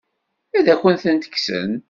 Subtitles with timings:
[0.57, 1.71] Ad akent-ten-kksen?